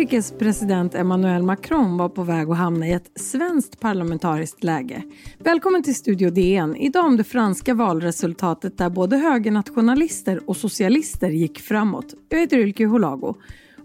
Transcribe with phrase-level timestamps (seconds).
[0.00, 5.02] Frankrikes president Emmanuel Macron var på väg att hamna i ett svenskt parlamentariskt läge.
[5.38, 6.76] Välkommen till Studio DN.
[6.76, 12.14] Idag om det franska valresultatet där både högernationalister och socialister gick framåt.
[12.28, 13.34] Jag heter Ylke Holago.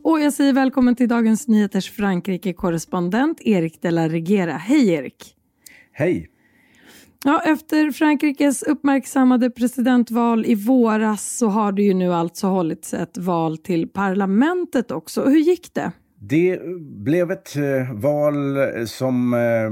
[0.04, 4.54] Och jag säger välkommen till Dagens Nyheters Frankrike-korrespondent Erik de la Regera.
[4.54, 5.36] Hej Erik!
[5.92, 6.30] Hej!
[7.24, 13.18] Ja, efter Frankrikes uppmärksammade presidentval i våras så har det ju nu alltså hållits ett
[13.18, 15.26] val till parlamentet också.
[15.26, 15.92] Hur gick det?
[16.20, 19.66] Det blev ett eh, val som eh,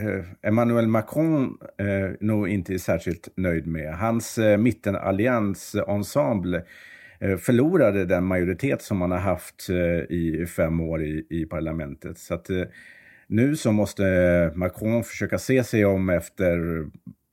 [0.00, 3.94] eh Emmanuel Macron eh, nog inte är särskilt nöjd med.
[3.94, 6.64] Hans eh, mittenallians ensemble
[7.38, 9.70] förlorade den majoritet som man har haft
[10.08, 12.18] i fem år i, i parlamentet.
[12.18, 12.50] Så att
[13.26, 16.84] nu så måste Macron försöka se sig om efter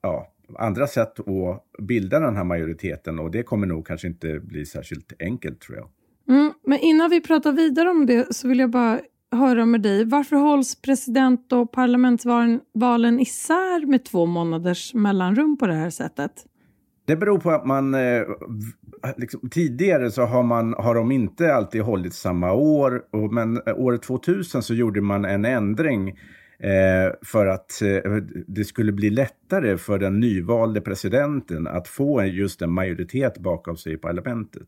[0.01, 4.65] ja, andra sätt att bilda den här majoriteten och det kommer nog kanske inte bli
[4.65, 5.89] särskilt enkelt tror jag.
[6.29, 8.99] Mm, men innan vi pratar vidare om det så vill jag bara
[9.31, 10.05] höra med dig.
[10.05, 16.31] Varför hålls president och parlamentsvalen isär med två månaders mellanrum på det här sättet?
[17.05, 18.21] Det beror på att man eh,
[19.17, 23.01] liksom, tidigare så har, man, har de inte alltid hållit samma år.
[23.31, 26.19] Men eh, år 2000 så gjorde man en ändring
[26.63, 28.15] Eh, för att eh,
[28.47, 33.93] det skulle bli lättare för den nyvalde presidenten att få just en majoritet bakom sig
[33.93, 34.67] i parlamentet.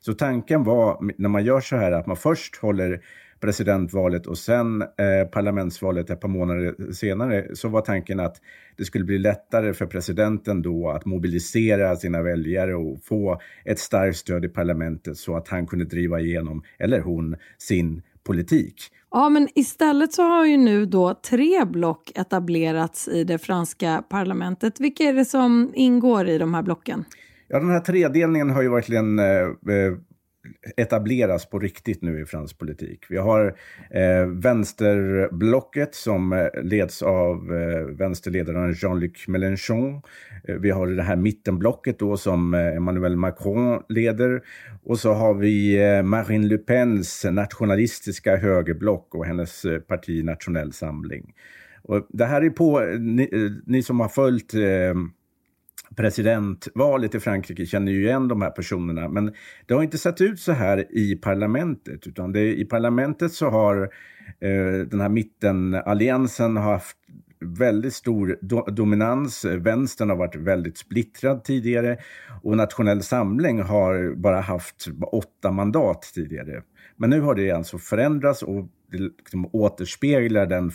[0.00, 3.00] Så tanken var när man gör så här att man först håller
[3.40, 8.36] presidentvalet och sen eh, parlamentsvalet ett par månader senare så var tanken att
[8.76, 14.16] det skulle bli lättare för presidenten då att mobilisera sina väljare och få ett starkt
[14.16, 18.74] stöd i parlamentet så att han kunde driva igenom, eller hon, sin politik.
[19.10, 24.80] Ja, men istället så har ju nu då tre block etablerats i det franska parlamentet.
[24.80, 27.04] Vilka är det som ingår i de här blocken?
[27.48, 29.94] Ja, den här tredelningen har ju verkligen eh, eh
[30.76, 33.06] etableras på riktigt nu i fransk politik.
[33.08, 33.56] Vi har
[33.90, 40.02] eh, vänsterblocket som eh, leds av eh, vänsterledaren Jean-Luc Mélenchon.
[40.48, 44.42] Eh, vi har det här mittenblocket då som eh, Emmanuel Macron leder.
[44.82, 50.72] Och så har vi eh, Marine Le Pens nationalistiska högerblock och hennes eh, parti Nationell
[50.72, 51.34] Samling.
[51.82, 53.30] Och det här är på, eh, ni,
[53.66, 54.54] ni som har följt
[55.98, 59.08] presidentvalet i Frankrike känner ju igen de här personerna.
[59.08, 59.32] Men
[59.66, 62.06] det har inte sett ut så här i parlamentet.
[62.06, 63.82] Utan det, i parlamentet så har
[64.40, 66.96] eh, den här mittenalliansen haft
[67.40, 69.44] väldigt stor do dominans.
[69.44, 71.96] Vänstern har varit väldigt splittrad tidigare
[72.42, 76.62] och Nationell Samling har bara haft åtta mandat tidigare.
[76.96, 80.72] Men nu har det alltså förändrats och liksom återspeglar den,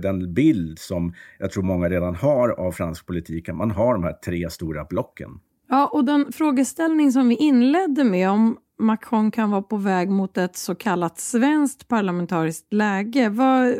[0.00, 3.48] den bild som jag tror många redan har av fransk politik.
[3.48, 5.30] Man har de här tre stora blocken.
[5.68, 10.38] Ja, och den frågeställning som vi inledde med om Macron kan vara på väg mot
[10.38, 13.28] ett så kallat svenskt parlamentariskt läge.
[13.28, 13.74] Vad,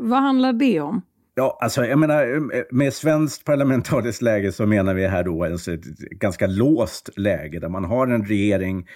[0.00, 1.02] vad handlar det om?
[1.36, 5.84] Ja, alltså jag menar med svenskt parlamentariskt läge så menar vi här då alltså ett
[5.98, 8.88] ganska låst läge där man har en regering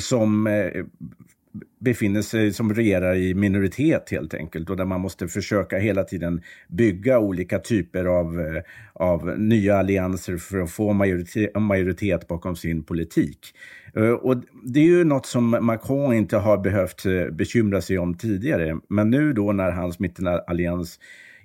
[0.00, 0.84] som eh,
[1.80, 6.42] befinner sig som regerar i minoritet helt enkelt och där man måste försöka hela tiden
[6.68, 12.84] bygga olika typer av, eh, av nya allianser för att få majoritet, majoritet bakom sin
[12.84, 13.38] politik.
[13.96, 18.14] Eh, och det är ju något som Macron inte har behövt eh, bekymra sig om
[18.14, 18.78] tidigare.
[18.88, 20.98] Men nu då när hans mittenallians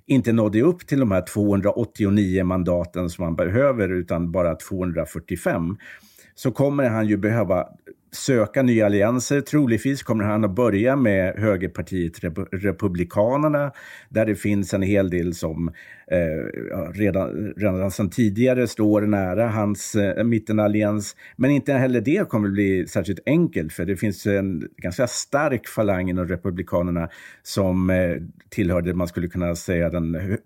[0.06, 5.76] inte nådde upp till de här 289 mandaten som man behöver utan bara 245
[6.34, 7.68] så kommer han ju behöva
[8.12, 9.40] söka nya allianser.
[9.40, 12.12] Troligtvis kommer han att börja med högerpartiet
[12.52, 13.72] Republikanerna
[14.08, 15.72] där det finns en hel del som
[16.10, 21.16] eh, redan, redan sedan tidigare står nära hans eh, mittenallians.
[21.36, 26.10] Men inte heller det kommer bli särskilt enkelt för det finns en ganska stark falang
[26.10, 27.08] inom Republikanerna
[27.42, 28.16] som eh,
[28.48, 30.36] tillhör det man skulle kunna säga den hö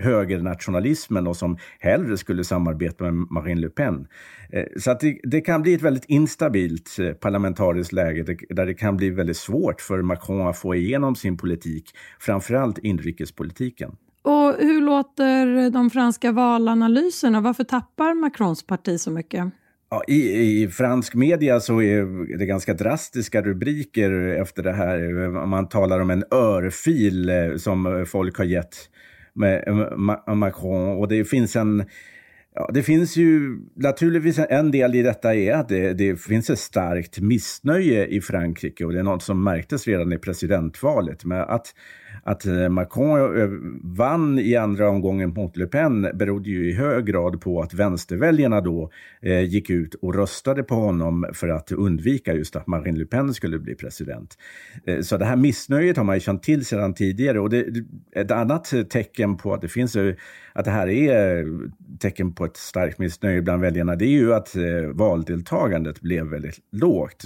[0.00, 4.06] högernationalismen och som hellre skulle samarbeta med Marine Le Pen.
[4.50, 8.74] Eh, så att det, det, kan bli ett väldigt instabilt eh, parlamentariskt läge där det
[8.74, 13.96] kan bli väldigt svårt för Macron att få igenom sin politik, framförallt inrikespolitiken.
[14.26, 17.40] Och hur låter de franska valanalyserna?
[17.40, 19.44] Varför tappar Macrons parti så mycket?
[19.90, 24.10] Ja, i, I fransk media så är det ganska drastiska rubriker
[24.42, 25.28] efter det här.
[25.46, 28.76] Man talar om en örfil eh, som folk har gett
[29.34, 31.84] med eh, Macron och det finns en
[32.58, 36.58] Ja, det finns ju naturligtvis en del i detta är att det, det, finns ett
[36.58, 41.24] starkt missnöje i Frankrike och det är något som märktes redan i presidentvalet.
[41.24, 41.74] med att
[42.26, 43.48] att eh, Macron eh,
[43.82, 48.60] vann i andra omgången mot Le Pen berodde ju i hög grad på att vänsterväljarna
[48.60, 48.90] då
[49.20, 53.34] eh, gick ut och röstade på honom för att undvika just att Marine Le Pen
[53.34, 54.38] skulle bli president.
[54.86, 57.66] Eh, så det här missnöjet har man ju känt till sedan tidigare och det,
[58.12, 60.14] ett annat tecken på att det finns eh,
[60.52, 61.46] att det här är
[61.98, 64.62] tecken på ett starkt missnöje bland väljarna, det är ju att eh,
[64.92, 67.24] valdeltagandet blev väldigt lågt,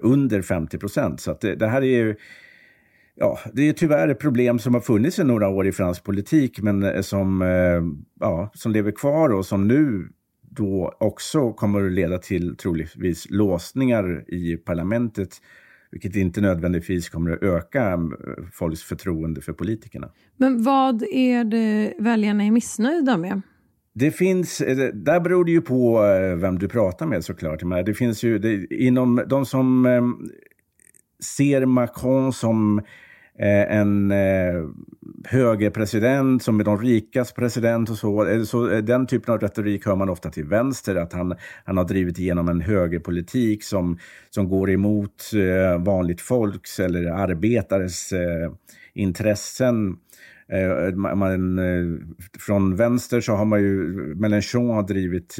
[0.00, 1.20] under 50 procent.
[1.20, 2.14] Så att det, det här är ju
[3.14, 6.62] ja, det är tyvärr ett problem som har funnits i några år i fransk politik
[6.62, 7.82] men eh, som, eh,
[8.20, 10.08] ja, som lever kvar och som nu
[10.50, 15.28] då också kommer att leda till troligtvis låsningar i parlamentet
[15.90, 17.98] vilket inte nödvändigtvis kommer att öka eh,
[18.52, 20.08] folks förtroende för politikerna.
[20.36, 23.42] Men vad är det väljarna är missnöjda med?
[23.96, 24.58] Det finns,
[24.94, 26.00] där beror det ju på
[26.36, 27.62] vem du pratar med såklart.
[27.62, 29.86] Men det finns ju, det, inom de som
[31.24, 32.84] ser Macron som eh,
[33.38, 34.68] Eh, en eh,
[35.24, 38.26] högerpresident som är de rikas president och så.
[38.26, 38.70] Eh, så.
[38.70, 41.34] Eh, den typen av retorik hör man ofta till vänster, att han,
[41.64, 43.98] han har drivit igenom en högerpolitik som,
[44.30, 48.52] som går emot eh, vanligt folks eller arbetares eh,
[48.92, 49.96] intressen.
[50.94, 51.58] Man,
[52.38, 55.36] från vänster så har man ju, Mélenchon har drivit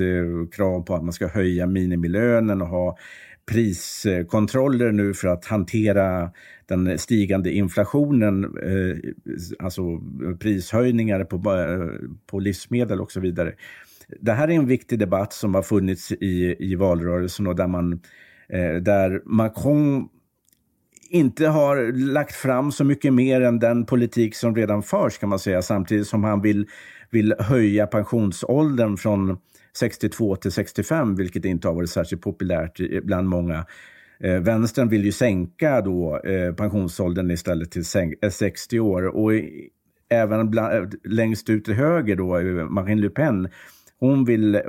[0.52, 2.96] krav på att man ska höja minimilönen och ha
[3.46, 6.30] priskontroller nu för att hantera
[6.66, 8.96] den stigande inflationen, eh,
[9.58, 9.82] alltså
[10.40, 11.42] prishöjningar på,
[12.26, 13.54] på livsmedel och så vidare.
[14.20, 17.92] Det här är en viktig debatt som har funnits i, i valrörelsen och där, man,
[18.48, 20.08] eh, där Macron
[21.10, 25.38] inte har lagt fram så mycket mer än den politik som redan förs kan man
[25.38, 26.66] säga, samtidigt som han vill,
[27.10, 29.38] vill höja pensionsåldern från
[29.76, 33.66] 62 till 65, vilket inte har varit särskilt populärt bland många.
[34.20, 39.16] Eh, vänstern vill ju sänka då, eh, pensionsåldern istället till 60 eh, år.
[39.16, 39.68] Och i,
[40.08, 43.48] även bland, eh, längst ut till höger, då, eh, Marine Le Pen,
[43.98, 44.60] hon vill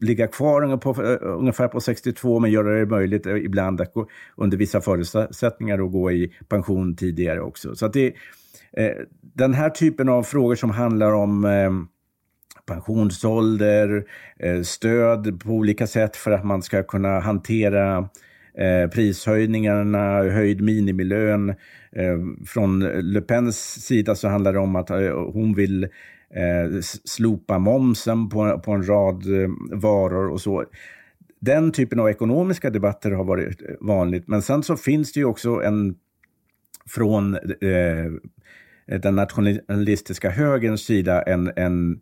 [0.00, 4.80] ligga kvar på, ungefär på 62 men göra det möjligt ibland att gå, under vissa
[4.80, 7.74] förutsättningar att gå i pension tidigare också.
[7.74, 8.06] Så att det,
[8.72, 11.70] eh, den här typen av frågor som handlar om eh,
[12.66, 14.04] pensionsålder,
[14.38, 18.08] eh, stöd på olika sätt för att man ska kunna hantera
[18.54, 21.50] eh, prishöjningarna, höjd minimilön.
[21.96, 24.88] Eh, från Le Pens sida så handlar det om att
[25.32, 25.88] hon vill
[27.04, 29.24] slopa momsen på, på en rad
[29.72, 30.64] varor och så.
[31.40, 34.28] Den typen av ekonomiska debatter har varit vanligt.
[34.28, 35.94] Men sen så finns det ju också en
[36.86, 42.00] från eh, den nationalistiska högerns sida en, en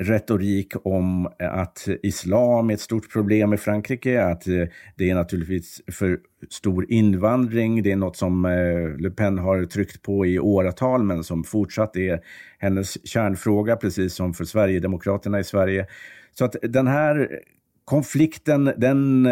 [0.00, 4.64] retorik om eh, att islam är ett stort problem i Frankrike, att eh,
[4.96, 6.18] det är naturligtvis för
[6.48, 7.82] stor invandring.
[7.82, 11.96] Det är något som eh, Le Pen har tryckt på i åratal men som fortsatt
[11.96, 12.20] är
[12.58, 15.86] hennes kärnfråga, precis som för Sverigedemokraterna i Sverige.
[16.32, 17.40] Så att den här
[17.84, 19.22] konflikten, den,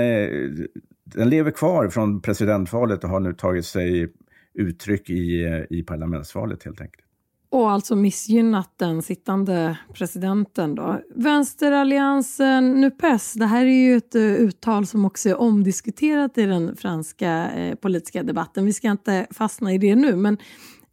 [1.05, 4.09] den lever kvar från presidentvalet och har nu tagit sig
[4.55, 7.08] uttryck i, i parlamentsvalet helt enkelt
[7.51, 10.75] och alltså missgynnat den sittande presidenten.
[10.75, 11.01] Då.
[11.15, 16.77] Vänsteralliansen NUPES, det här är ju ett eh, uttal som också är omdiskuterat i den
[16.77, 18.65] franska eh, politiska debatten.
[18.65, 20.39] Vi ska inte fastna i det nu, men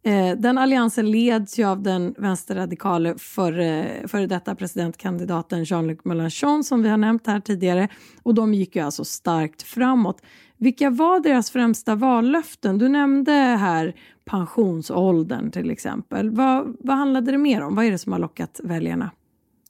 [0.02, 6.64] eh, den alliansen leds ju av den vänsterradikale före, eh, före detta presidentkandidaten Jean-Luc Mélenchon
[6.64, 7.88] som vi har nämnt här tidigare.
[8.22, 10.22] Och de gick ju alltså starkt framåt.
[10.58, 12.78] Vilka var deras främsta vallöften?
[12.78, 13.94] Du nämnde här
[14.30, 16.30] pensionsåldern till exempel.
[16.30, 17.74] Vad, vad handlade det mer om?
[17.74, 19.10] Vad är det som har lockat väljarna?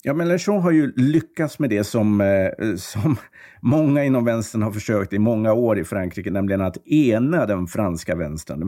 [0.03, 3.17] Ja, Mélenchon har ju lyckats med det som, eh, som
[3.61, 8.15] många inom vänstern har försökt i många år i Frankrike, nämligen att ena den franska
[8.15, 8.63] vänstern.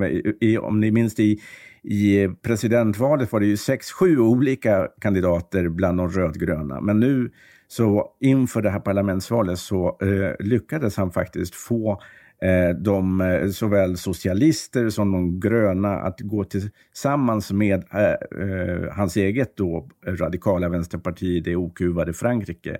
[0.61, 1.41] Om ni minns i,
[1.83, 6.81] i presidentvalet var det ju sex, sju olika kandidater bland de rödgröna.
[6.81, 7.31] Men nu
[7.69, 12.01] så inför det här parlamentsvalet så eh, lyckades han faktiskt få
[12.43, 19.17] Eh, de, eh, såväl socialister som de gröna att gå tillsammans med eh, eh, hans
[19.17, 22.79] eget då, radikala vänsterparti, det okuvade Frankrike,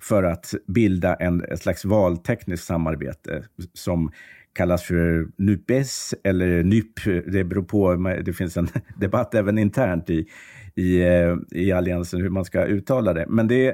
[0.00, 4.10] för att bilda en, ett slags valtekniskt samarbete som
[4.52, 7.00] kallas för NUPES eller NYP.
[7.26, 10.26] Det beror på, det finns en debatt även internt i,
[10.74, 11.04] i,
[11.50, 13.26] i alliansen hur man ska uttala det.
[13.28, 13.68] Men det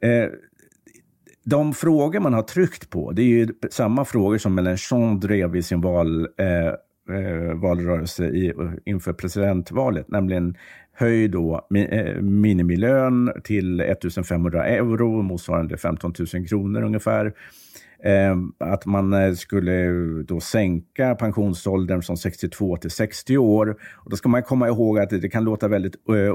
[0.00, 0.28] eh,
[1.44, 5.62] de frågor man har tryckt på, det är ju samma frågor som Mélenchon drev i
[5.62, 6.66] sin val, eh,
[7.16, 8.52] eh, valrörelse i,
[8.84, 10.56] inför presidentvalet, nämligen
[10.92, 17.32] höj då eh, minimilön till 1500 euro, motsvarande 15 000 kronor ungefär.
[18.06, 19.92] Ehm, att man eh, skulle
[20.22, 23.76] då sänka pensionsåldern från 62 till 60 år.
[23.94, 26.34] Och då ska man komma ihåg att det kan låta väldigt eh,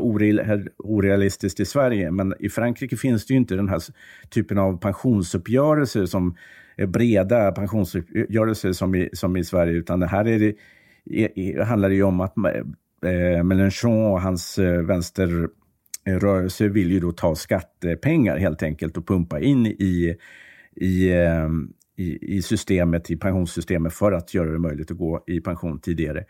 [0.77, 3.81] orealistiskt i Sverige, men i Frankrike finns det ju inte den här
[4.29, 6.35] typen av pensionsuppgörelser som
[6.77, 11.95] eh, breda pensionsuppgörelser som i, som i Sverige, utan det här är det, handlar det
[11.95, 18.63] ju om att eh, Mélenchon och hans eh, vänsterrörelse vill ju då ta skattepengar helt
[18.63, 20.15] enkelt och pumpa in i
[20.79, 25.41] i, ehm, i, i systemet, i pensionssystemet för att göra det möjligt att gå i
[25.41, 26.25] pension tidigare.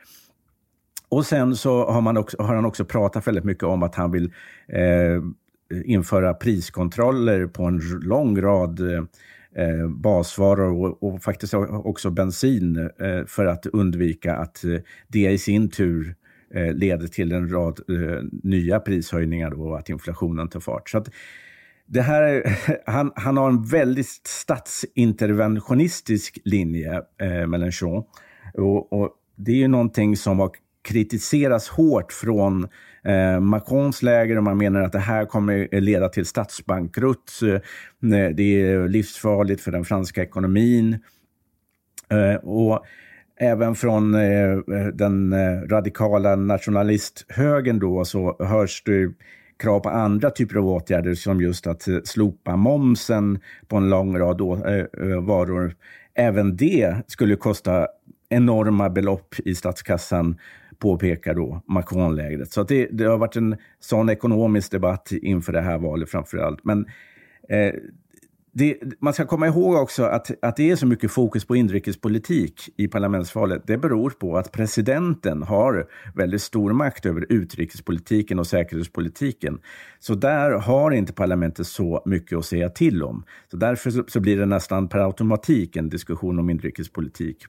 [1.10, 4.12] Och sen så har, man också, har han också pratat väldigt mycket om att han
[4.12, 4.34] vill
[4.68, 5.24] eh,
[5.86, 9.04] införa priskontroller på en lång rad eh,
[9.56, 14.78] eh, basvaror och, och, faktiskt också bensin eh, för att undvika att eh,
[15.08, 16.16] det i sin tur
[16.54, 20.90] eh, leder till en rad eh, nya prishöjningar och att inflationen tar fart.
[20.90, 21.10] Så att,
[21.90, 22.44] det här,
[22.92, 28.04] han, han har en väldigt statsinterventionistisk linje, eh, Mélenchon.
[28.54, 32.68] Och, och, det är ju någonting som har kritiserats hårt från
[33.04, 37.32] eh, Macrons läger och man menar att det här kommer leda till statsbankrutt.
[37.44, 37.60] Eh,
[38.34, 41.00] det är livsfarligt för den franska ekonomin.
[42.10, 42.86] Eh, och
[43.40, 44.58] även från eh,
[44.94, 49.14] den eh, radikala nationalisthögen då så hörs det
[49.60, 54.18] krav på andra typer av åtgärder som just att eh, slopa momsen på en lång
[54.18, 55.76] rad eh, eh, varor.
[56.14, 57.88] Även det skulle kosta
[58.30, 60.38] enorma belopp i statskassan,
[60.78, 62.52] påpekar då Macron-lägret.
[62.52, 66.64] Så det, det, har varit en sån ekonomisk debatt inför det här valet framför allt.
[66.64, 66.86] Men
[67.50, 67.74] eh,
[68.60, 72.70] det, man ska komma ihåg också att, att det är så mycket fokus på inrikespolitik
[72.78, 73.68] i parlamentsvalet.
[73.68, 79.60] Det beror på att presidenten har väldigt stor makt över utrikespolitiken och säkerhetspolitiken.
[80.00, 83.24] Så där har inte parlamentet så mycket att säga till om.
[83.52, 87.46] Så därför så, så blir det nästan per automatik en diskussion om inrikespolitik.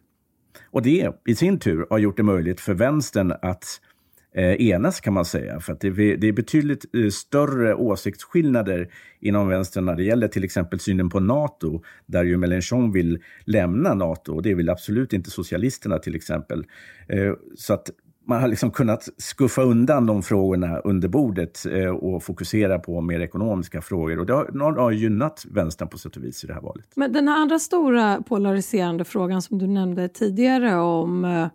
[0.70, 3.89] Och det i sin tur har gjort det möjligt för vänstern att eh,
[4.32, 5.60] Eh, enas kan man säga.
[5.60, 8.88] För att det, det är betydligt eh, större åsiktsskillnader
[9.20, 13.94] inom vänstern när det gäller till exempel synen på NATO, där ju Mélenchon vill lämna
[13.94, 16.64] NATO och det vill absolut inte socialisterna till exempel.
[17.08, 17.90] Eh, så att
[18.26, 21.64] man har liksom kunnat skuffa undan de frågorna under bordet
[22.00, 24.18] och fokusera på mer ekonomiska frågor.
[24.18, 26.86] Och det har, har gynnat vänstern på sätt och vis i det här valet.
[26.94, 31.46] Men den här andra stora polariserande frågan som du nämnde tidigare om Eh,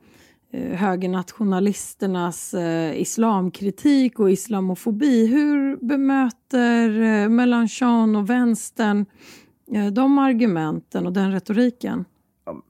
[0.56, 5.28] Eh, högernationalisternas eh, islamkritik och islamofobi.
[5.28, 9.06] Hur bemöter eh, Mélenchon och vänstern
[9.74, 12.06] eh, de argumenten och den retoriken?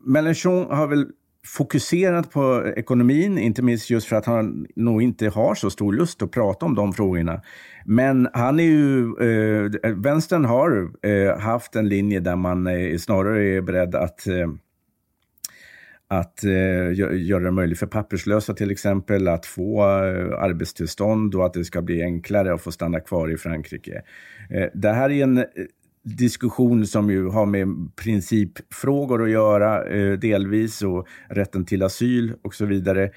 [0.05, 1.07] Mélenchon har väl
[1.45, 6.21] fokuserat på ekonomin, inte minst just för att han nog inte har så stor lust
[6.21, 7.41] att prata om de frågorna.
[7.85, 8.99] Men han är ju,
[9.83, 14.47] eh, vänstern har eh, haft en linje där man eh, snarare är beredd att eh,
[16.07, 21.53] att eh, göra det möjligt för papperslösa till exempel att få eh, arbetstillstånd och att
[21.53, 24.01] det ska bli enklare att få stanna kvar i Frankrike.
[24.49, 25.43] Eh, det här är en eh,
[26.03, 32.53] diskussion som ju har med principfrågor att göra eh, delvis och rätten till asyl och
[32.53, 33.11] så vidare.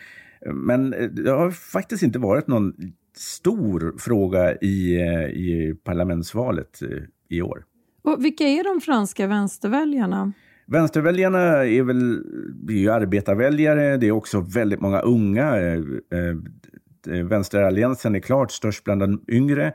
[0.46, 2.72] Men eh, det har faktiskt inte varit någon
[3.16, 6.80] stor fråga i, eh, i parlamentsvalet
[7.28, 7.64] i år.
[8.02, 10.32] Och vilka är de franska vänsterväljarna?
[10.70, 12.24] Vänsterväljarna är väl
[12.68, 15.56] är ju arbetarväljare, det är också väldigt många unga.
[15.56, 15.80] Eh,
[17.10, 19.72] eh, Vänsteralliansen är klart störst bland de yngre.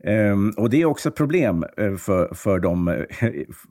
[0.00, 1.64] Eh, och det är också ett problem
[1.98, 3.04] för, för dem,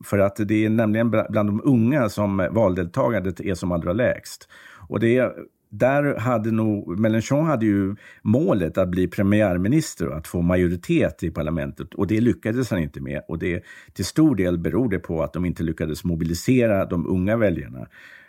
[0.05, 4.49] för att det är nämligen bland de unga som valdeltagandet är som allra lägst.
[4.89, 5.33] Och det
[5.73, 11.29] där hade nog, Mélenchon hade ju målet att bli premiärminister och att få majoritet i
[11.31, 13.21] parlamentet och det lyckades han inte med.
[13.27, 13.63] Och det
[13.93, 17.87] till stor del beror det på att de inte lyckades mobilisera de unga väljarna,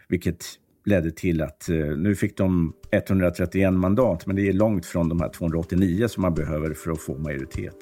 [0.08, 0.44] vilket
[0.84, 5.20] ledde till att eh, nu fick de 131 mandat, men det är långt från de
[5.20, 7.76] här 289 som man behöver för att få majoritet.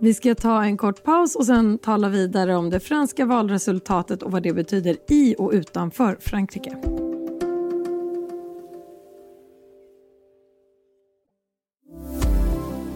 [0.00, 4.32] Vi ska ta en kort paus och sen tala vidare om det franska valresultatet och
[4.32, 6.99] vad det betyder i och utanför Frankrike.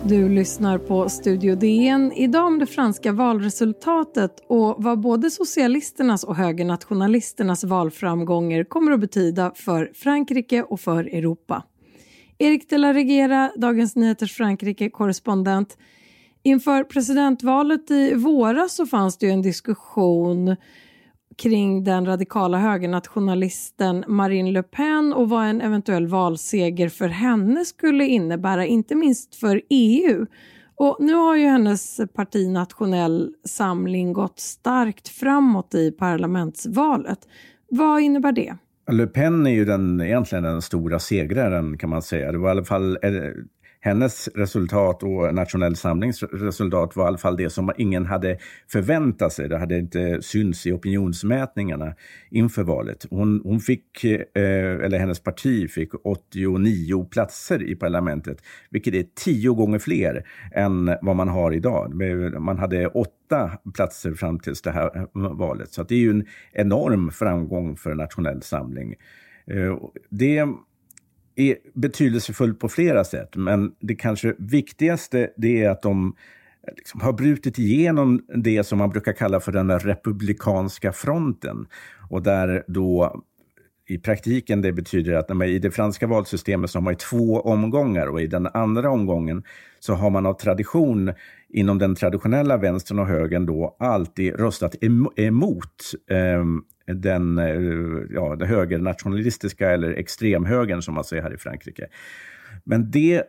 [0.08, 2.12] Du lyssnar på Studio DN.
[2.12, 9.52] Idag om det franska valresultatet och vad både socialisternas och högernationalisternas valframgångar kommer att betyda
[9.54, 11.62] för Frankrike och för Europa.
[12.38, 15.78] Erik de la Regera, Dagens Nyheters Frankrike-korrespondent.
[16.42, 20.56] Inför presidentvalet i våras så fanns det ju en diskussion
[21.36, 28.06] kring den radikala högernationalisten Marine Le Pen och vad en eventuell valseger för henne skulle
[28.06, 30.26] innebära, inte minst för EU.
[30.76, 37.18] Och nu har ju hennes parti Nationell Samling gått starkt framåt i parlamentsvalet.
[37.68, 38.56] Vad innebär det?
[38.90, 42.32] Le Pen är ju den, egentligen den stora segraren kan man säga.
[42.32, 42.98] Det var i alla fall
[43.84, 48.38] hennes resultat och Nationell Samlings resultat var i alla fall det som ingen hade
[48.72, 49.48] förväntat sig.
[49.48, 51.94] Det hade inte synts i opinionsmätningarna
[52.30, 53.06] inför valet.
[53.10, 58.38] Hon, hon fick, eh, eller hennes parti fick 89 platser i parlamentet,
[58.70, 61.94] vilket är tio gånger fler än vad man har idag.
[62.40, 66.26] Man hade åtta platser fram till det här eh, valet, så det är ju en
[66.52, 68.94] enorm framgång för Nationell Samling.
[69.46, 69.78] Eh,
[70.10, 70.46] det
[71.36, 76.16] är betydelsefullt på flera sätt, men det kanske viktigaste det är att de
[76.76, 81.66] liksom har brutit igenom det som man brukar kalla för den republikanska fronten.
[82.10, 83.22] Och där då
[83.86, 88.20] i praktiken det betyder att i det franska valsystemet så har man två omgångar och
[88.20, 89.42] i den andra omgången
[89.80, 91.12] så har man av tradition
[91.48, 94.74] inom den traditionella vänstern och högern då alltid röstat
[95.16, 96.44] emot eh,
[96.86, 97.46] den, eh,
[98.10, 101.86] ja, den högernationalistiska eller extremhögern som man säger här i Frankrike.
[102.64, 103.22] Men det,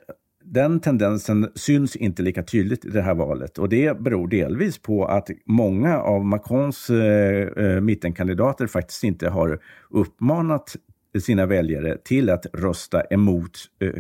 [0.43, 5.05] den tendensen syns inte lika tydligt i det här valet och det beror delvis på
[5.05, 9.59] att många av Macrons eh, eh mittenkandidater faktiskt inte har
[9.89, 10.75] uppmanat
[11.21, 13.93] sina väljare till att rösta emot eh,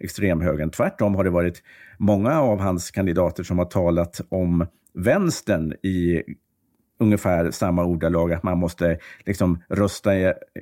[0.00, 0.70] extremhögern.
[0.70, 1.62] Tvärtom har det varit
[1.98, 6.22] många av hans kandidater som har talat om vänstern i
[7.02, 10.12] ungefär samma ordalag, att man måste liksom rösta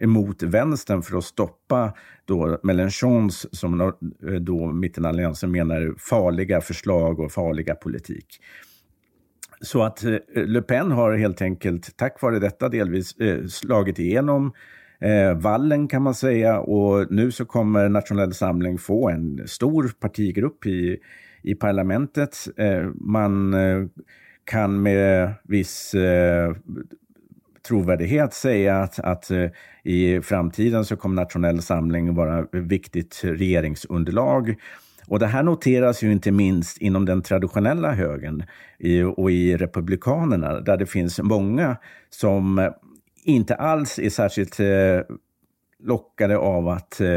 [0.00, 1.92] emot vänstern för att stoppa
[2.24, 3.92] då Mélenchons, som
[4.40, 8.26] då mittenalliansen menar, farliga förslag och farliga politik.
[9.60, 14.52] Så att eh, Le Pen har helt enkelt, tack vare detta, delvis eh, slagit igenom
[15.00, 20.66] eh, vallen kan man säga och nu så kommer Nationell Samling få en stor partigrupp
[20.66, 20.98] i,
[21.42, 22.36] i parlamentet.
[22.56, 23.86] Eh, man eh,
[24.50, 26.54] kan med viss eh,
[27.68, 29.46] trovärdighet säga att, att eh,
[29.82, 34.54] i framtiden så kommer Nationell Samling vara viktigt regeringsunderlag.
[35.06, 38.44] Och det här noteras ju inte minst inom den traditionella högern
[38.78, 41.76] i, och i Republikanerna, där det finns många
[42.10, 42.70] som
[43.24, 45.16] inte alls är särskilt eh,
[45.82, 47.08] lockade av att eh,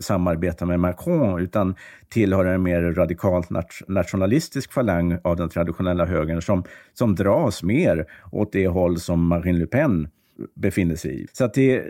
[0.00, 1.74] samarbeta med Macron utan
[2.08, 3.48] tillhör en mer radikalt
[3.88, 9.58] nationalistisk falang av den traditionella högern som, som dras mer åt det håll som Marine
[9.58, 10.08] Le Pen
[10.54, 11.26] befinner sig i.
[11.32, 11.84] Så att det,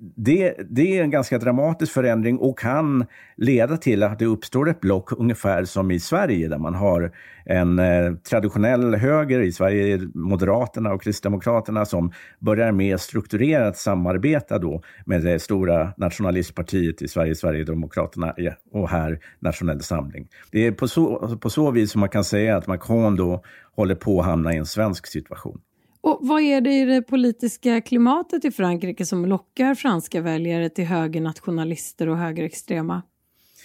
[0.00, 3.06] det, det är en ganska dramatisk förändring och kan
[3.36, 7.12] leda till att det uppstår ett block ungefär som i Sverige där man har
[7.44, 14.58] en eh, traditionell höger, i Sverige är Moderaterna och Kristdemokraterna som börjar mer strukturerat samarbeta
[14.58, 18.34] då med det stora nationalistpartiet i Sverige, Sverigedemokraterna
[18.72, 20.28] och här Nationell Samling.
[20.52, 23.42] Det är på så, på så vis som man kan säga att Macron då
[23.76, 25.60] håller på att hamna i en svensk situation.
[26.06, 30.84] Och vad är det i det politiska klimatet i Frankrike som lockar franska väljare till
[30.84, 33.02] högernationalister och högerextrema?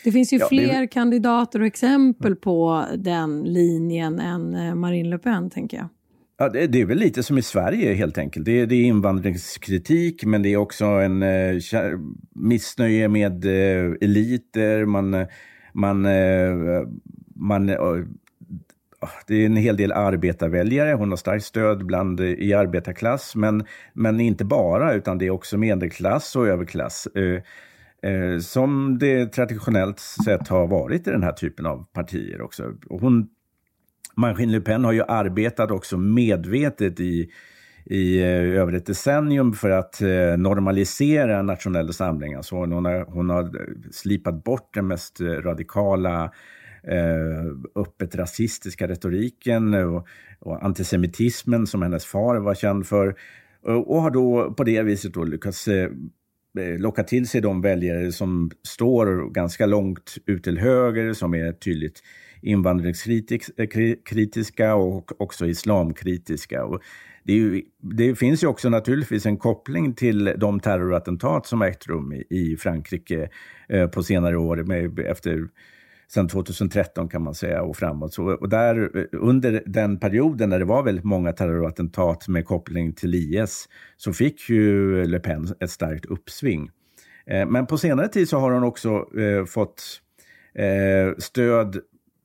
[0.04, 0.88] Det finns ju ja, fler det...
[0.88, 5.88] kandidater och exempel på den linjen än eh, Marine Le Pen, tänker jag.
[6.38, 8.46] Ja, det, det, är väl lite som i Sverige helt enkelt.
[8.46, 11.60] Det, det är invandringskritik, men det är också en eh,
[12.36, 14.86] missnöje med eh, eliter.
[14.86, 15.26] Man,
[15.74, 16.88] man, eh,
[17.36, 17.78] man eh,
[19.28, 20.94] det är en hel del arbetarväljare.
[20.94, 25.58] Hon har starkt stöd bland, i arbetarklass, men, men inte bara, utan det är också
[25.58, 27.08] medelklass och överklass.
[27.08, 27.42] Eh,
[28.12, 32.74] eh, som det traditionellt sett har varit i den här typen av partier också.
[32.90, 33.28] Och hon,
[34.16, 37.32] Marine Le Pen har ju arbetat också medvetet i,
[37.86, 42.38] i eh, över ett decennium för att eh, normalisera nationella samlingar.
[42.38, 43.52] Alltså hon, har, hon har
[43.92, 46.32] slipat bort den mest eh, radikala eh,
[46.84, 50.08] Eh, öppet rasistiska retoriken och,
[50.40, 53.16] och, antisemitismen som hennes far var känd för.
[53.62, 55.90] Och, och har då på det viset då lyckats eh,
[56.60, 61.52] eh, locka till sig de väljare som står ganska långt ut till höger, som är
[61.52, 62.04] tydligt
[62.42, 66.66] invandringskritiska och också islamkritiska.
[66.66, 66.82] Och
[67.24, 72.14] det, ju, det, finns ju också naturligtvis en koppling till de terrorattentat som ägt rum
[72.14, 73.30] i, i Frankrike
[73.70, 75.48] eh, på senare år med, efter
[76.14, 78.14] sedan 2013 kan man säga och framåt.
[78.14, 83.16] Så, och där, under den perioden när det var väldigt många terrorattentat med koppling till
[83.16, 86.70] IS så fick ju Le Pen ett starkt uppsving.
[87.26, 89.84] Eh, men på senare tid så har hon också eh, fått
[90.56, 91.78] eh, stöd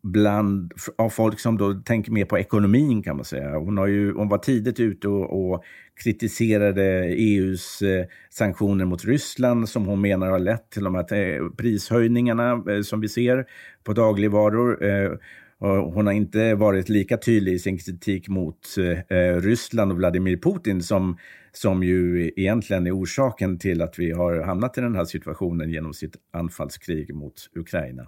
[0.06, 3.58] bland, av folk som då tänker mer på ekonomin kan man säga.
[3.58, 5.64] Hon, har ju, hon var tidigt ute och, och
[6.02, 11.48] kritiserade EUs eh, sanktioner mot Ryssland som hon menar har lett till de här eh,
[11.56, 13.44] prishöjningarna eh, som vi ser
[13.84, 14.84] på dagligvaror.
[14.84, 15.12] Eh,
[15.58, 20.36] hon har inte varit lika tydlig i sin kritik mot eh, eh, Ryssland och Vladimir
[20.36, 21.16] Putin som,
[21.52, 25.94] som ju egentligen är orsaken till att vi har hamnat i den här situationen genom
[25.94, 28.02] sitt anfallskrig mot Ukraina.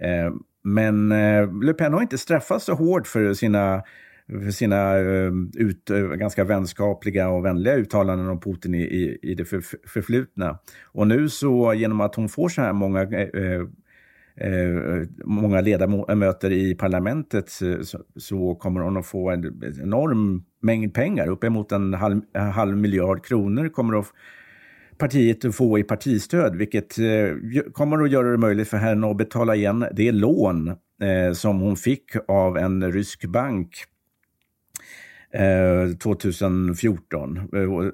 [0.00, 3.82] Eh, men eh, Le Pen har inte straffats så hårt för sina
[4.26, 9.34] för sina eh, ut, eh, ganska vänskapliga och vänliga uttalanden om Putin i, i, i
[9.34, 10.58] det för, förflutna.
[10.84, 13.60] Och nu så genom att hon får så här många eh, eh,
[14.36, 21.28] eh många ledamöter i parlamentet så, så, kommer hon att få en enorm mängd pengar.
[21.28, 24.06] Uppemot en halv, en halv miljard kronor kommer att
[25.02, 29.16] partiet att få i partistöd, vilket eh, kommer att göra det möjligt för henne att
[29.16, 30.68] betala igen det lån
[31.02, 33.84] eh, som hon fick av en rysk bank
[35.32, 37.38] eh, 2014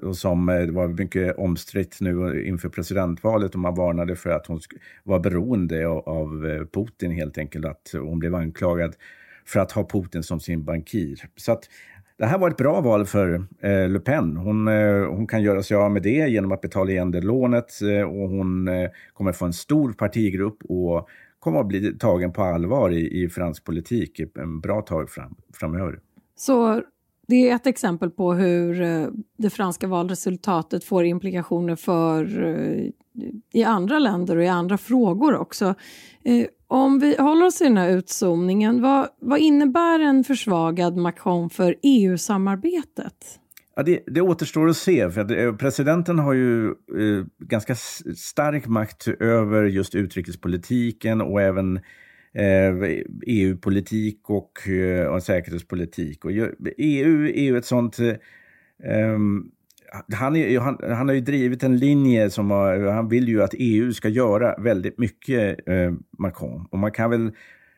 [0.01, 4.59] och som var mycket omstritt nu inför presidentvalet och man varnade för att hon
[5.03, 6.29] var beroende av
[6.73, 8.95] Putin helt enkelt, att hon blev anklagad
[9.45, 11.23] för att ha Putin som sin bankir.
[11.35, 11.69] Så att
[12.19, 14.37] det här var ett bra val för eh, Le Pen.
[14.37, 17.81] Hon, eh, hon kan göra sig av med det genom att betala igen det lånet
[17.81, 18.69] eh, och hon
[19.13, 23.65] kommer få en stor partigrupp och kommer att bli tagen på allvar i, i fransk
[23.65, 25.99] politik en bra tag fram, framöver.
[26.35, 26.81] Så
[27.27, 28.75] det är ett exempel på hur
[29.37, 32.25] det franska valresultatet får implikationer för
[33.53, 35.75] i andra länder och i andra frågor också.
[36.71, 41.75] Om vi håller oss i den här utzoomningen, vad, vad innebär en försvagad Macron för
[41.83, 43.39] EU-samarbetet?
[43.75, 45.09] Ja, det, det återstår att se.
[45.11, 47.75] För eh, presidenten har ju eh, ganska
[48.15, 51.77] stark makt över just utrikespolitiken och även
[52.33, 56.25] eh, e EU-politik och, eh, och säkerhetspolitik.
[56.25, 56.31] Och
[56.77, 57.99] EU är ju ett sånt...
[57.99, 58.15] eh,
[58.83, 59.51] ehm,
[60.13, 63.53] han, är, han, han, har ju drivit en linje som har, han vill ju att
[63.57, 66.67] EU ska göra väldigt mycket, eh, Macron.
[66.71, 67.31] Och man kan väl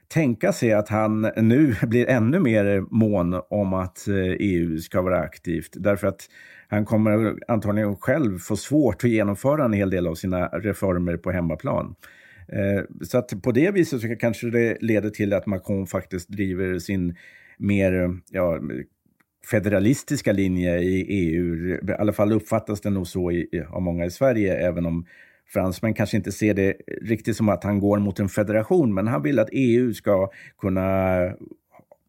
[0.08, 5.19] tänka sig att han nu blir ännu mer mån om att eh, EU ska vara
[5.19, 5.69] aktivt.
[5.74, 6.30] Därför att
[6.67, 11.32] han kommer antagligen själv få svårt att genomföra en hel del av sina reformer på
[11.32, 11.95] hemmaplan.
[12.47, 16.80] Eh, så att på det viset så kanske det leder till att Macron faktiskt driver
[16.80, 17.15] sin
[17.58, 18.60] mer ja,
[19.45, 21.67] federalistiska linje i EU.
[21.67, 25.06] I alla fall uppfattas det nog så i, av många i Sverige, även om
[25.54, 29.23] fransmän kanske inte ser det riktigt som att han går mot en federation, men han
[29.23, 31.17] vill att EU ska kunna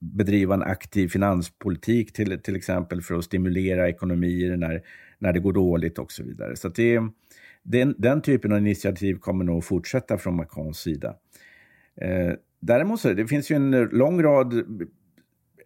[0.00, 4.82] bedriva en aktiv finanspolitik till, till exempel för att stimulera ekonomier när,
[5.18, 6.56] när det går dåligt och så vidare.
[6.56, 7.00] Så det,
[7.62, 11.14] den, den typen av initiativ kommer nog fortsätta från Macrons sida.
[12.00, 14.64] Eh, däremot så det finns ju en lång rad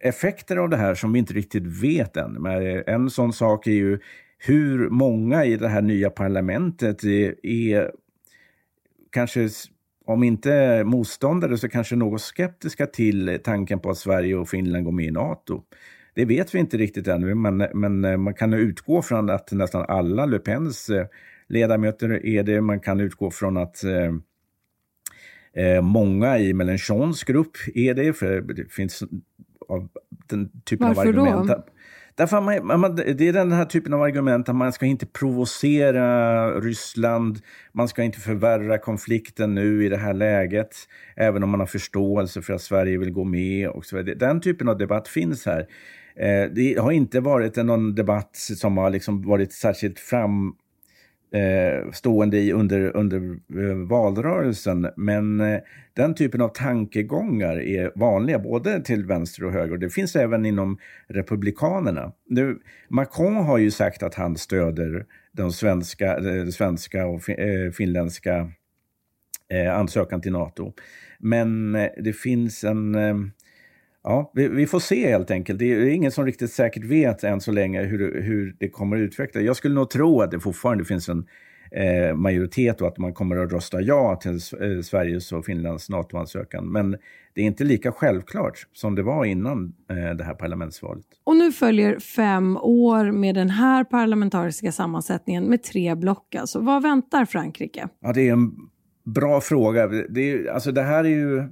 [0.01, 2.33] effekter av det här som vi inte riktigt vet än.
[2.33, 3.99] Men en sån sak är ju
[4.37, 7.91] hur många i det här nya parlamentet är, är
[9.11, 9.49] kanske
[10.05, 14.91] om inte motståndare så kanske något skeptiska till tanken på att Sverige och Finland går
[14.91, 15.63] med i NATO.
[16.15, 20.25] Det vet vi inte riktigt ännu, men, men man kan utgå från att nästan alla
[20.25, 21.05] Le Pens eh,
[21.47, 22.61] ledamöter är det.
[22.61, 24.13] Man kan utgå från att eh,
[25.65, 29.03] eh, många i Mélenchons grupp är det, för det finns
[29.69, 29.87] av
[30.29, 31.47] den typen Varför av argument.
[31.47, 31.63] Då?
[32.17, 36.51] Därför man, man, det är den här typen av argument att man ska inte provocera
[36.59, 37.39] Ryssland,
[37.71, 40.75] man ska inte förvärra konflikten nu i det här läget,
[41.15, 43.69] även om man har förståelse för att Sverige vill gå med.
[43.69, 45.67] Och så Den typen av debatt finns här.
[46.15, 50.53] Eh, det har inte varit någon debatt som har liksom varit särskilt fram
[51.31, 53.17] eh, stående i under, under
[53.59, 54.89] eh, valrörelsen.
[54.95, 55.59] Men eh,
[55.93, 59.77] den typen av tankegångar är vanliga både till vänster och höger.
[59.77, 62.11] Det finns även inom Republikanerna.
[62.29, 62.59] Nu,
[62.89, 68.51] Macron har ju sagt att han stöder den svenska, eh, den svenska och eh, finländska
[69.49, 70.73] eh, ansökan till Nato.
[71.19, 72.95] Men det finns en
[74.09, 75.59] Ja, vi, vi, får se helt enkelt.
[75.59, 79.01] Det är ingen som riktigt säkert vet än så länge hur, hur det kommer att
[79.01, 79.43] utvecklas.
[79.43, 81.27] Jag skulle nog tro att det fortfarande finns en
[81.71, 86.71] eh, majoritet och att man kommer att rösta ja till eh, Sveriges och Finlands NATO-ansökan.
[86.71, 86.91] Men
[87.33, 91.05] det är inte lika självklart som det var innan eh, det här parlamentsvalet.
[91.23, 96.35] Och nu följer fem år med den här parlamentariska sammansättningen med tre block.
[96.35, 97.87] Alltså, vad väntar Frankrike?
[97.99, 98.51] Ja, det är en
[99.05, 99.87] bra fråga.
[99.87, 101.43] Det, är, alltså, det här är ju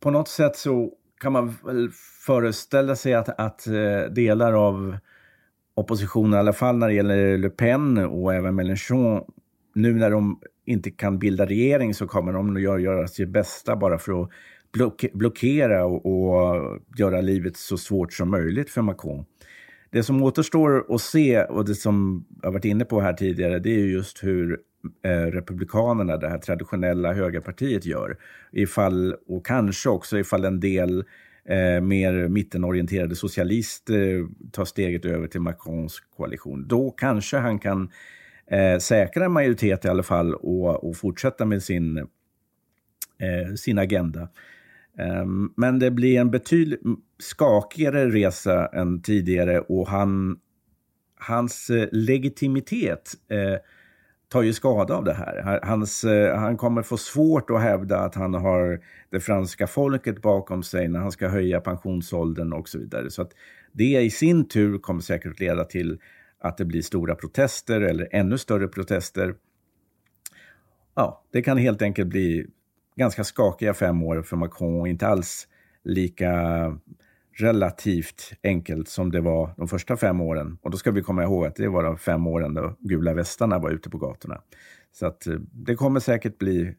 [0.00, 1.90] på något sätt så kan man väl
[2.26, 4.96] föreställa sig att, att eh, delar av
[5.74, 9.24] oppositionen, i alla fall när det gäller Le Pen och även Mélenchon,
[9.74, 13.98] nu när de inte kan bilda regering så kommer de att göra sitt bästa bara
[13.98, 14.30] för att
[14.72, 19.24] block blockera och, och, göra livet så svårt som möjligt för Macron.
[19.90, 23.70] Det som återstår att se, och det som jag varit inne på här tidigare, det
[23.70, 24.58] är just hur
[25.02, 28.16] Eh, republikanerna, det här traditionella högerpartiet, gör.
[28.52, 31.04] Ifall, och kanske också ifall en del
[31.44, 36.68] eh, mer mittenorienterade socialister eh, tar steget över till Macrons koalition.
[36.68, 37.90] Då kanske han kan
[38.50, 41.98] eh, säkra en majoritet i alla fall och, och fortsätta med sin,
[43.18, 44.28] eh, sin agenda.
[44.98, 46.80] Ehm, men det blir en betydligt
[47.18, 50.38] skakigare resa än tidigare och han,
[51.16, 53.58] hans eh, legitimitet eh,
[54.28, 55.60] tar ju skada av det här.
[55.62, 60.62] Hans, eh, han kommer få svårt att hävda att han har det franska folket bakom
[60.62, 63.10] sig när han ska höja pensionsåldern och så vidare.
[63.10, 63.32] Så att
[63.72, 65.98] det i sin tur kommer säkert leda till
[66.40, 69.34] att det blir stora protester eller ännu större protester.
[70.94, 72.46] Ja, det kan helt enkelt bli
[72.96, 75.48] ganska skakiga fem år för Macron och inte alls
[75.84, 76.32] lika
[77.36, 80.58] relativt enkelt som det var de första fem åren.
[80.62, 83.58] Och då ska vi komma ihåg att det var de fem åren då gula västarna
[83.58, 84.40] var ute på gatorna.
[84.92, 86.74] Så att eh, det kommer säkert bli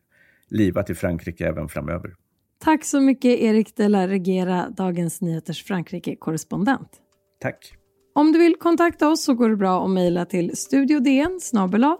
[0.50, 2.16] livat i Frankrike även framöver.
[2.64, 6.90] Tack så mycket Erik de la Regera, Dagens Nyheters Frankrike-korrespondent.
[7.40, 7.74] Tack.
[8.16, 11.40] Om du vill kontakta oss så går det bra att mejla till studiodn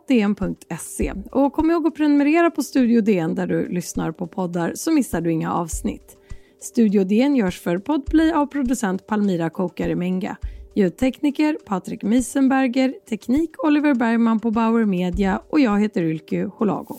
[0.08, 1.14] dn.se.
[1.32, 5.22] Och kom ihåg att prenumerera på Studio DN där du lyssnar på poddar så missar
[5.22, 6.18] du inga avsnitt.
[6.60, 10.38] Studio DN görs för Podplay av producent Palmira Kokare Menga.
[10.76, 16.96] Ljudtekniker Patrik Miesenberger, teknik Oliver Bergman på Bauer Media och jag heter Ylke Holago.